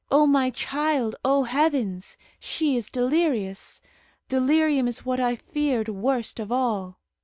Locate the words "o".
0.09-0.25, 1.23-1.43